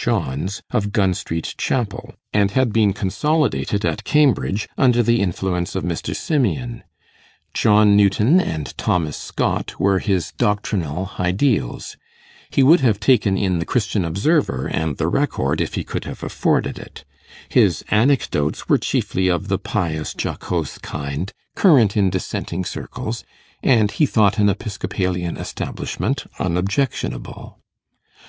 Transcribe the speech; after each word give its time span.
Johns, 0.00 0.62
of 0.70 0.92
Gun 0.92 1.12
Street 1.12 1.56
Chapel, 1.58 2.14
and 2.32 2.52
had 2.52 2.72
been 2.72 2.92
consolidated 2.92 3.84
at 3.84 4.04
Cambridge 4.04 4.68
under 4.78 5.02
the 5.02 5.20
influence 5.20 5.74
of 5.74 5.82
Mr. 5.82 6.14
Simeon. 6.14 6.84
John 7.52 7.96
Newton 7.96 8.38
and 8.40 8.78
Thomas 8.78 9.16
Scott 9.16 9.80
were 9.80 9.98
his 9.98 10.30
doctrinal 10.30 11.10
ideals; 11.18 11.96
he 12.48 12.62
would 12.62 12.78
have 12.78 13.00
taken 13.00 13.36
in 13.36 13.58
the 13.58 13.64
"Christian 13.64 14.04
Observer" 14.04 14.68
and 14.68 14.98
the 14.98 15.08
"Record," 15.08 15.60
if 15.60 15.74
he 15.74 15.82
could 15.82 16.04
have 16.04 16.22
afforded 16.22 16.78
it; 16.78 17.04
his 17.48 17.84
anecdotes 17.90 18.68
were 18.68 18.78
chiefly 18.78 19.26
of 19.26 19.48
the 19.48 19.58
pious 19.58 20.14
jocose 20.16 20.78
kind, 20.78 21.32
current 21.56 21.96
in 21.96 22.08
dissenting 22.08 22.64
circles; 22.64 23.24
and 23.64 23.90
he 23.90 24.06
thought 24.06 24.38
an 24.38 24.48
Episcopalian 24.48 25.36
Establishment 25.36 26.24
unobjectionable. 26.38 27.58